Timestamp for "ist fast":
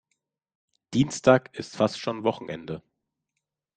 1.53-1.99